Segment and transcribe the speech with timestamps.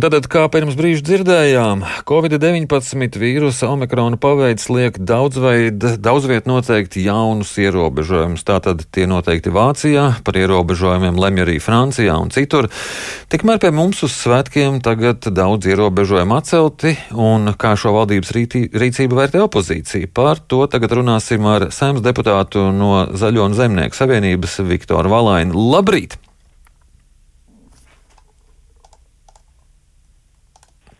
[0.00, 8.40] Tātad, kā pirms brīža dzirdējām, Covid-19 vīrusa omikrona paveids liek daudzviet noteikti jaunus ierobežojumus.
[8.48, 12.70] Tātad tie noteikti Vācijā, par ierobežojumiem lemj arī Francijā un citur.
[13.28, 18.32] Tikmēr pie mums uz svētkiem tagad daudz ierobežojumu atcelti, un kā šo valdības
[18.80, 20.14] rīcību vērtē opozīcija.
[20.16, 25.68] Par to tagad runāsim ar saimnes deputātu no Zaļo un Zemnieku savienības Viktoru Valainu.
[25.76, 26.16] Labrīt!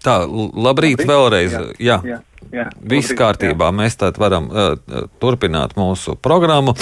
[0.01, 1.07] Tā, labrīt, labrīt.
[1.09, 1.53] vēlreiz.
[1.53, 1.97] Jā, jā.
[2.09, 2.21] jā,
[2.55, 2.69] jā.
[2.93, 3.69] viss kārtībā.
[3.69, 3.77] Jā.
[3.83, 4.73] Mēs tad varam uh,
[5.21, 6.77] turpināt mūsu programmu.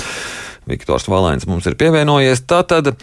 [0.69, 2.45] Viktors Valains mums ir pievienojies.
[2.49, 2.95] Tātad.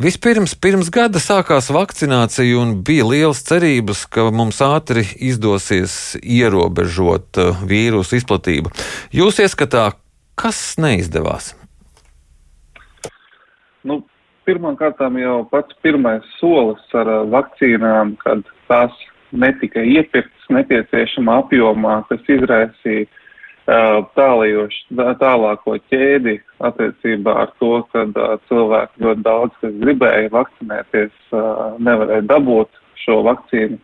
[0.00, 7.64] Vispirms, pirms gada sākās vakcinācija un bija liels cerības, ka mums ātri izdosies ierobežot uh,
[7.68, 8.72] vīrusu izplatību.
[9.12, 9.90] Jūs ieskatā,
[10.40, 11.52] kas neizdevās?
[13.84, 14.00] Nu,
[14.48, 18.40] Pirmkārt, jau pats pirmais solis ar vakcīnām, kad
[18.70, 18.94] tās
[19.32, 24.80] netika iepirktas nepieciešamā apjomā, kas izraisīja uh, tālījoši,
[25.20, 26.36] tālāko ķēdi
[26.68, 33.22] attiecībā ar to, ka uh, cilvēki ļoti daudz, kas gribēja vakcinēties, uh, nevarēja dabūt šo
[33.28, 33.78] vakcīnu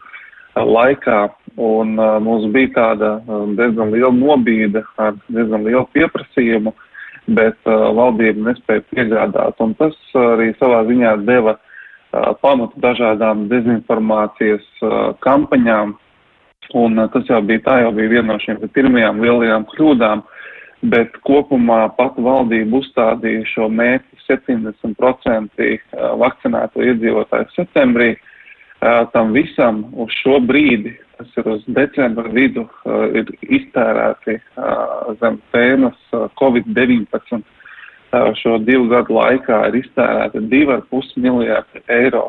[0.56, 1.20] laikā,
[1.60, 3.10] un mums bija tāda
[3.58, 6.72] diezgan liela nobīde ar diezgan lielu pieprasījumu,
[7.36, 11.58] bet valdība nespēja piegādāt, un tas arī savā ziņā deva
[12.42, 14.66] pamatu dažādām dezinformācijas
[15.24, 15.94] kampaņām.
[16.74, 20.22] Un tas jau bija, tā jau bija viena no šīm pirmajām lielajām kļūdām,
[20.90, 25.68] bet kopumā pat valdība uzstādīja šo mērķi 70%
[26.22, 28.16] vakcinēto iedzīvotāju septembrī.
[29.12, 32.66] Tam visam uz šo brīdi, tas ir uz decembra vidu,
[33.16, 34.36] ir iztērēti
[35.22, 37.46] zem tēmas Covid-19
[38.40, 42.28] šo divu gadu laikā ir iztērēta 2,5 miljārdi eiro,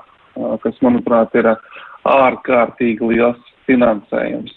[0.64, 1.50] kas, manuprāt, ir
[2.08, 4.54] ārkārtīgi liels finansējums,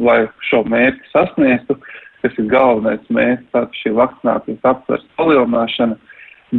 [0.00, 1.76] lai šo mērķi sasniegtu,
[2.22, 5.98] kas ir galvenais mērķis, tātad šī vakcinācijas aptvers palielināšana.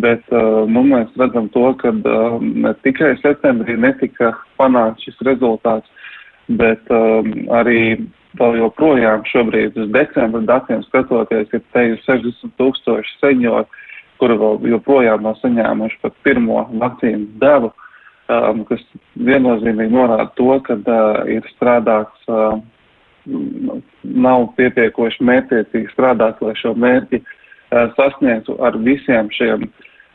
[0.03, 5.85] Bet nu, mēs redzam to, ka ne tikai septembrī netika panākts šis rezultāts,
[6.49, 6.89] bet
[7.53, 8.01] arī
[8.39, 13.81] vēl joprojām šobrīd uz decembra datiem skatoties, ir te jau 60 tūkstoši senjori,
[14.21, 17.71] kuri vēl joprojām nav saņēmuši pat pirmo vakcīnu devu,
[18.31, 18.83] um, kas
[19.19, 22.59] viennozīmīgi norāda to, ka uh, ir strādāts, uh,
[24.03, 29.67] nav pietiekoši mērķiecīgi strādāts, lai šo mērķi uh, sasniegtu ar visiem šiem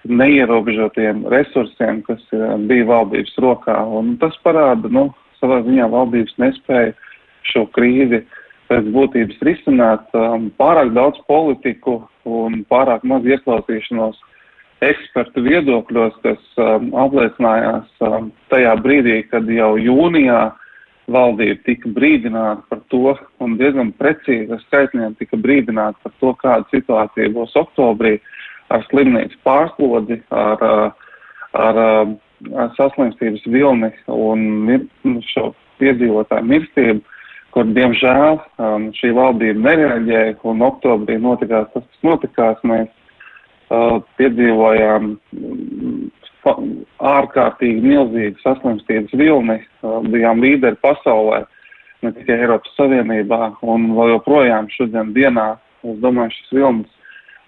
[0.09, 3.79] neierobežotiem resursiem, kas uh, bija valdības rokā.
[4.01, 5.09] Un tas parāda, nu,
[5.39, 6.97] savā ziņā valdības nespēja
[7.53, 8.23] šo krīzi
[8.69, 14.19] pēc būtības risināt um, pārāk daudz politiku un pārāk maz ieklausīšanos
[14.85, 20.43] ekspertu viedokļos, kas um, apliecinājās um, tajā brīdī, kad jau jūnijā
[21.09, 26.69] valdība tika brīdināta par to, un diezgan precīzi ar skaitļiem tika brīdināta par to, kāda
[26.75, 28.19] situācija būs oktobrī
[28.69, 31.13] ar slimnīcu pārslodzi, ar, uh,
[31.57, 32.11] ar, ar,
[32.67, 37.18] ar saslimstības vilni un šo piedzīvotāju mirstību
[37.55, 42.61] kur diemžēl um, šī valdība nereaģēja, un oktobrī notikās tas, kas notikās.
[42.69, 42.89] Mēs
[43.73, 46.67] uh, piedzīvojām um,
[47.13, 51.45] ārkārtīgi milzīgu saslimstības vilni, uh, bijām līderi pasaulē,
[52.05, 55.55] ne tikai Eiropas Savienībā, un vēl joprojām šodien dienā,
[55.89, 56.95] es domāju, šis vilnis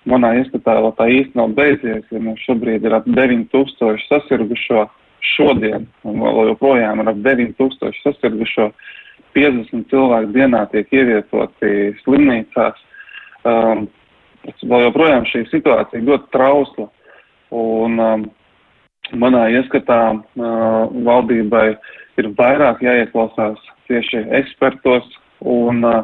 [0.09, 4.87] manā ieskatā vēl tā īsti nav beidzies, ja mums šobrīd ir ap 9000 sasirgušo
[5.37, 8.71] šodien, un vēl joprojām ir ap 9000 sasirgušo.
[8.71, 8.97] Uh,
[9.37, 12.85] 50 cilvēku dienā tiek ievietoti slimnīcās.
[13.49, 13.87] Um,
[14.45, 16.89] vēl joprojām šī situācija ļoti trausla.
[17.51, 18.25] Un, um,
[19.19, 21.67] manā ieskatā uh, valdībai
[22.21, 23.61] ir vairāk jāieklausās
[23.91, 25.07] tieši ekspertos
[25.41, 26.03] un uh,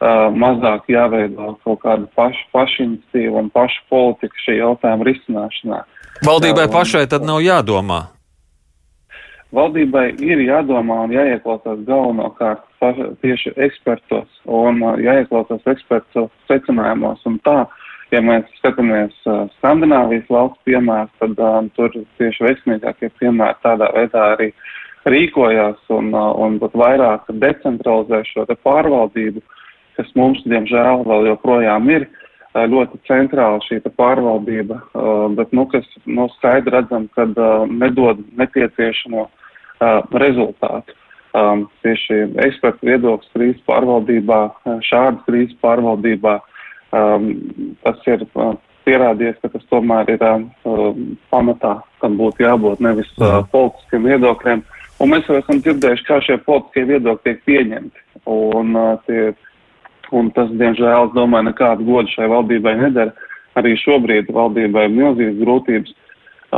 [0.00, 5.82] uh, mazāk jāveido kaut kāda paša pašinicitīva un paša politika šī jautājuma risināšanā.
[6.26, 8.02] Valdībai pašai tad nav jādomā.
[9.50, 12.62] Valdībai ir jādomā un jāieklausās galvenokārt
[13.22, 17.24] tieši ekspertos un uh, jāieklausās ekspertu secinājumos.
[17.26, 17.64] Un tā,
[18.14, 24.28] ja mēs skatāmies uh, Skandināvijas valsts piemēru, tad um, tur tieši veiksmīgākie piemēri tādā veidā
[24.36, 24.52] arī
[25.10, 29.42] rīkojās un, un pat vairāk decentralizē šo te pārvaldību,
[29.98, 32.06] kas mums, diemžēl, vēl joprojām ir
[32.54, 34.76] ļoti centrāla šī pārvaldība,
[35.38, 37.26] bet, nu, kas, nu, skaidri redzam, ka
[37.70, 39.28] nedod nepieciešamo
[39.80, 40.96] uh, rezultātu.
[41.30, 44.40] Um, tieši ekspertu viedoklis krīzes pārvaldībā,
[44.82, 46.40] šādas krīzes pārvaldībā,
[46.90, 47.28] um,
[47.84, 48.56] tas ir uh,
[48.88, 50.90] pierādījies, ka tas tomēr ir uh,
[51.30, 54.64] pamatā, kam būtu jābūt nevis uh, politiskiem viedokļiem,
[55.00, 58.02] Un mēs jau esam dzirdējuši, kā šie politiskie viedokļi tiek pieņemti.
[58.28, 59.30] Un, uh, tie,
[60.12, 63.30] un tas, diemžēl, es domāju, nekādu godu šai valdībai nedara.
[63.56, 65.94] Arī šobrīd valdībai ir milzīgas grūtības,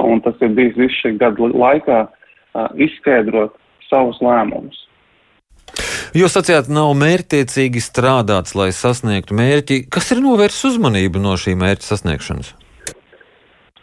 [0.02, 2.21] un tas ir bijis visu šī gada laikā, uh,
[2.80, 3.54] izskaidrot
[3.88, 4.78] savus lēmumus.
[6.12, 9.86] Jūs sacījāt, nav mērķtiecīgi strādāts, lai sasniegtu mērķi.
[9.92, 12.52] Kas ir novērsis uzmanību no šī mērķa sasniegšanas?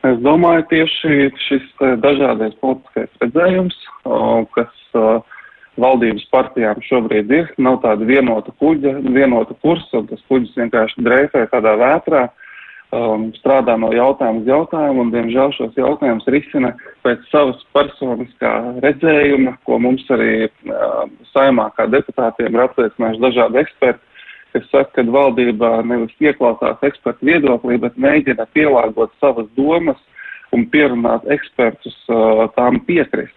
[0.06, 1.66] Es domāju, tieši šis
[2.04, 3.80] dažādais politiskais redzējums,
[4.56, 5.01] kas
[5.80, 11.48] valdības partijām šobrīd ir, nav tāda vienota kuģa, vienota kursa, un tas kuģis vienkārši dreifē
[11.51, 12.27] tādā vētrā.
[12.30, 12.45] Uh,
[12.96, 16.74] um, strādā no jautājuma uz jautājumu un, diemžēl, šos jautājumus risina
[17.06, 18.54] pēc savas personiskā
[18.86, 21.04] redzējuma, ko mums arī uh,
[21.34, 24.06] saimā kā deputātiem ir apliecinājuši dažādi eksperti.
[24.58, 30.00] Es saku, ka valdība nevis ieklausās ekspertu viedoklī, bet mēģina pielāgot savas domas
[30.56, 33.36] un pierunāt ekspertus uh, tām piekrist.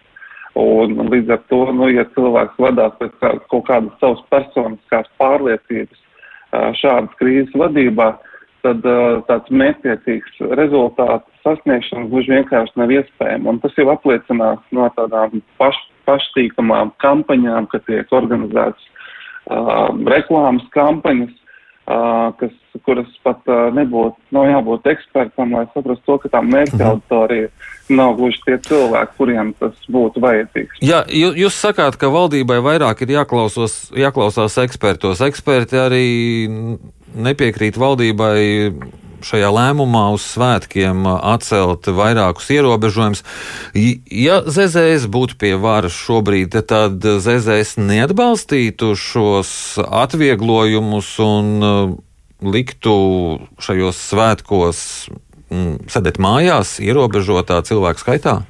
[0.57, 6.01] Un līdz ar to, nu, ja cilvēks vadās pēc kā, kaut kādas savas personiskās pārliecības
[6.01, 8.32] uh, šādas krīzes vadībā, uh,
[8.63, 13.51] tad uh, tāds mērķtiecīgs rezultāts sasniegšana gluži vienkārši nav iespējama.
[13.51, 15.77] Un tas jau apliecinās no tādām paš,
[16.07, 22.55] paštīkamām kampaņām, ka tiek organizētas uh, reklāmas kampaņas, uh, kas,
[22.87, 27.45] kuras pat uh, nebūtu, nav jābūt ekspertam, lai saprastu to, ka tā mērķa mhm.
[27.99, 30.81] nav gluži tie cilvēki, kuriem tas būtu vajadzīgs.
[30.83, 35.23] Jā, jūs, jūs sakāt, ka valdībai vairāk ir jāklausos, jāklausās ekspertos.
[35.27, 36.05] Eksperti arī
[37.15, 38.43] nepiekrīt valdībai
[39.23, 43.23] šajā lēmumā uz svētkiem atcelt vairākus ierobežojumus.
[43.73, 51.93] Ja ZZS būtu pie varas šobrīd, tad ZZS neatbalstītu šos atvieglojumus un uh,
[52.43, 52.95] liktu
[53.63, 54.79] šajos svētkos
[55.49, 58.41] mm, sēdēt mājās, ierobežotā cilvēku skaitā?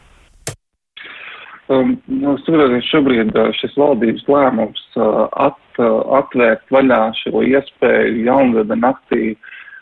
[1.72, 8.76] Um, nu, šobrīd uh, šis valdības lēmums uh, at, uh, atvērt vaļā šo iespēju jaungada
[8.76, 9.38] naktī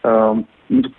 [0.05, 0.43] um,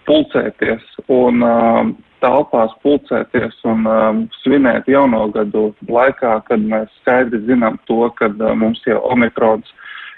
[0.08, 1.92] pulcēties un um,
[2.22, 8.50] telpās pulcēties un um, svinēt jauno gadu laikā, kad mēs skaidri zinām to, ka uh,
[8.58, 9.70] mums jau omikrons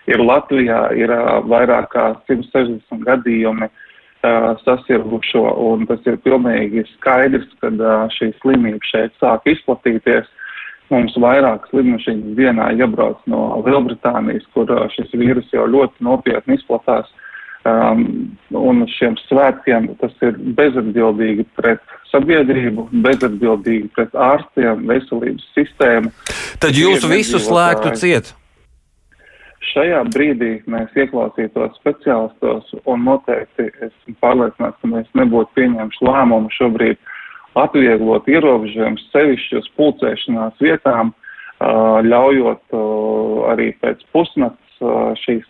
[0.08, 7.48] ir Latvijā, ir uh, vairāk kā 160 gadījumi uh, sasirgušo, un tas ir pilnīgi skaidrs,
[7.60, 10.28] ka uh, šī slimība šeit sāk izplatīties.
[10.92, 17.08] Mums vairākas lidmašīnas dienā iebrauc no Lielbritānijas, kur uh, šis vīrus jau ļoti nopietni izplatās.
[17.64, 26.12] Um, un šiem svētkiem tas ir bezatbildīgi pret sabiedrību, bezatbildīgi pret ārstiem, veselības sistēmu.
[26.60, 28.34] Tad jūs visu slēgtu ciet?
[29.64, 37.00] Šajā brīdī mēs ieklausītos speciālistos un noteikti esmu pārliecināts, ka mēs nebūtu pieņēmuši lēmumu šobrīd
[37.00, 37.14] uh,
[37.58, 41.14] atvieglot ierobežojumus sevišķi uz pulcēšanās vietām,
[42.04, 42.76] ļaujot
[43.52, 44.82] arī pēc pusnakts
[45.22, 45.46] šīs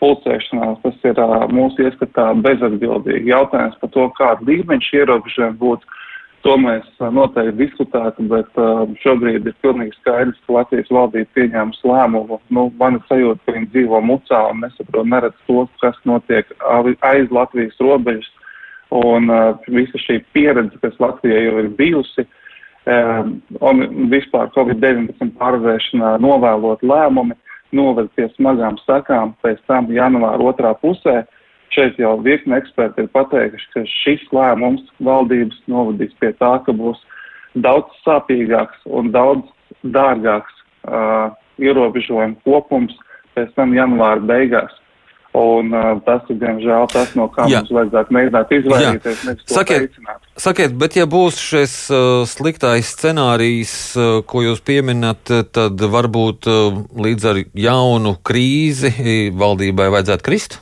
[0.00, 0.80] pulcēšanās.
[0.82, 1.22] Tas ir
[1.54, 3.30] mūsu ieskatā bezatbildīgi.
[3.30, 5.96] Jautājums par to, kāda līmeņa šie ierobežojumi būtu.
[6.40, 8.60] To mēs noteikti diskutētu, bet
[9.02, 12.38] šobrīd ir pilnīgi skaidrs, ka Latvijas valdība pieņēmusi lēmumu.
[12.48, 16.48] Nu, man ir sajūta, ka viņi dzīvo mucā un nesaprot, neredz to, kas notiek
[17.04, 18.32] aiz Latvijas robežas.
[18.90, 22.24] Un uh, visa šī pieredze, kas Latvijai jau ir bijusi,
[22.90, 27.36] um, un vispār Covid-19 pārvēršanā novēlot lēmumi,
[27.76, 31.22] noved pie smagām sakām pēc tam janvāra otrā pusē.
[31.70, 36.98] Šeit jau virkni eksperti ir pateikuši, ka šis lēmums valdības novadīs pie tā, ka būs
[37.62, 39.46] daudz sāpīgāks un daudz
[39.94, 40.56] dārgāks
[40.90, 41.30] uh,
[41.62, 42.96] ierobežojumu kopums
[43.36, 44.74] pēc tam janvāra beigās.
[45.38, 47.60] Un uh, tas ir, diemžēl, tas, no kā Jā.
[47.62, 49.44] mums vajadzētu mēģināt izvairīties.
[49.46, 50.00] Sakiet,
[50.34, 56.80] sakiet, bet ja būs šis uh, sliktais scenārijs, uh, ko jūs pieminat, tad varbūt uh,
[57.06, 60.58] līdz ar jaunu krīzi valdībai vajadzētu krist?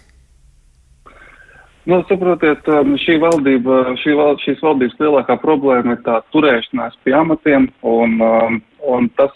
[1.88, 7.14] Nu, saprotiet, um, šī valdība, šī val, šīs valdības lielākā problēma ir tā turēšanās pie
[7.16, 8.58] amatiem, un, um,
[8.92, 9.32] un tas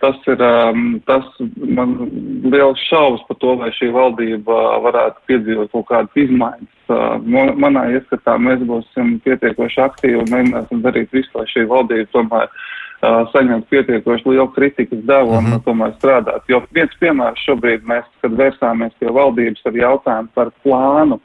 [0.00, 1.24] tas ir um, tas
[1.56, 1.94] man
[2.44, 6.72] liels šaubas par to, vai šī valdība varētu piedzīvot kaut kādas izmaiņas.
[6.86, 12.50] Uh, manā ieskatā mēs būsim pietiekoši aktīvi un mēģināsim darīt visu, lai šī valdība tomēr
[12.50, 15.64] uh, saņemtu pietiekoši lielu kritikas devu un mm -hmm.
[15.64, 16.44] tomēr strādāt.
[16.48, 21.20] Jo viens piemērs šobrīd mēs, kad vērsāmies pie valdības ar jautājumu par plānu,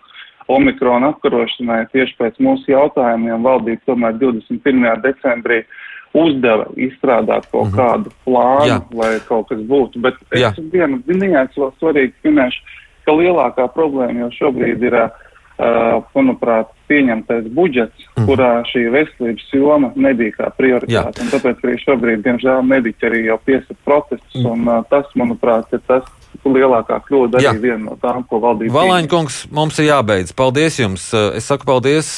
[0.51, 5.01] Omikrona apkarošanai tieši pēc mūsu jautājumiem valdība tomēr 21.
[5.03, 5.69] decembrī uh,
[6.13, 7.77] uzdeva izstrādāt kaut mm -hmm.
[7.77, 8.81] kādu plānu, Jā.
[8.93, 10.01] lai kaut kas būtu.
[10.01, 12.61] Bet es vienu niansu vēl svarīgi minēšu,
[13.05, 18.25] ka lielākā problēma jau šobrīd ir uh, manuprāt, pieņemtais budžets, mm.
[18.25, 21.23] kurā šī veselības joma nebija kā prioritāte.
[21.31, 24.51] Tāpēc arī šobrīd, diemžēl, mediķi arī jau piesaka protestus, mm.
[24.51, 26.03] un uh, tas, manuprāt, ir tas
[26.45, 27.53] lielākā kļūda arī Jā.
[27.61, 28.73] viena no tām, ko valdība.
[28.75, 30.33] Valāņkungs, mums ir jābeidz.
[30.37, 31.11] Paldies jums!
[31.37, 32.09] Es saku paldies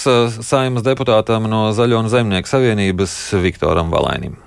[0.46, 4.38] saimas deputātam no Zaļo un Zemnieku savienības Viktoram Valainim.